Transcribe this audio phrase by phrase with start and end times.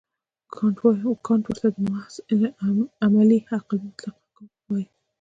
[1.25, 2.15] کانټ ورته د محض
[3.05, 4.85] عملي عقل مطلق حکم وايي.